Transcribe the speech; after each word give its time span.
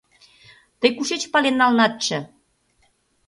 —Тый 0.79 0.91
кушеч 0.97 1.23
пален 1.31 1.55
налынатше? 1.57 2.17